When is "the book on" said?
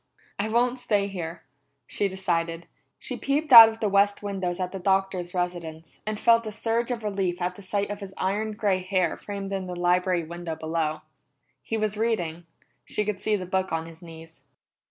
13.35-13.85